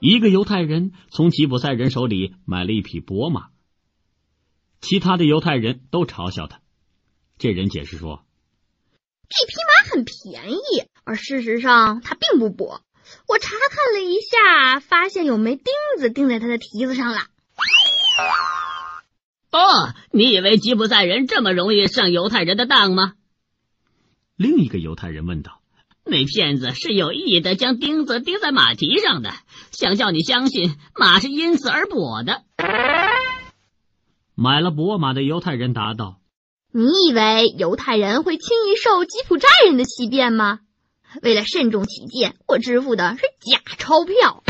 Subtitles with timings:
[0.00, 3.48] 一个犹太人从吉普赛人手里买了一匹博马，
[4.80, 6.60] 其他的犹太人都嘲笑他。
[7.36, 8.24] 这人解释说
[9.28, 12.80] ：“这匹马很便宜，而事实上它并不薄。
[13.26, 15.64] 我查看了一下，发现有枚钉
[15.98, 17.18] 子钉在它的蹄子上了。”
[19.50, 23.14] 哦，你以为吉普赛人这么容易上犹太人的当吗？
[24.36, 25.60] 另一个犹太人问道。
[26.04, 29.34] 那骗子是有意的将钉子钉在马蹄上的，
[29.72, 32.42] 想叫你相信马是因此而跛的。
[34.34, 36.20] 买了跛马的犹太人答道
[36.72, 40.60] ：“你以为犹太人会轻易受吉普寨人的欺骗吗？
[41.22, 44.44] 为了慎重起见，我支付的是假钞票。”